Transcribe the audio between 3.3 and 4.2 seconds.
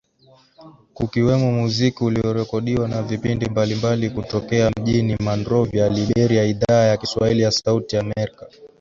mbalimbali